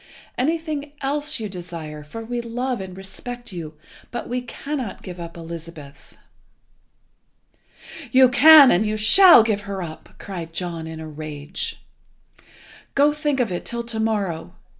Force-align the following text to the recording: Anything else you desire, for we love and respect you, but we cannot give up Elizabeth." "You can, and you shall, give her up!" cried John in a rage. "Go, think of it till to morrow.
Anything 0.35 0.93
else 1.01 1.39
you 1.39 1.47
desire, 1.47 2.03
for 2.03 2.25
we 2.25 2.41
love 2.41 2.81
and 2.81 2.97
respect 2.97 3.51
you, 3.51 3.75
but 4.09 4.27
we 4.27 4.41
cannot 4.41 5.03
give 5.03 5.19
up 5.19 5.37
Elizabeth." 5.37 6.17
"You 8.11 8.27
can, 8.27 8.71
and 8.71 8.83
you 8.83 8.97
shall, 8.97 9.43
give 9.43 9.61
her 9.69 9.83
up!" 9.83 10.15
cried 10.17 10.53
John 10.53 10.87
in 10.87 10.99
a 10.99 11.07
rage. 11.07 11.85
"Go, 12.95 13.13
think 13.13 13.39
of 13.39 13.51
it 13.51 13.63
till 13.63 13.83
to 13.83 13.99
morrow. 13.99 14.55